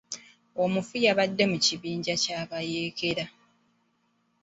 Omufu 0.63 0.95
yabadde 1.05 1.43
mu 1.51 1.57
kibinja 1.65 2.13
ky'abayeekera. 2.21 3.25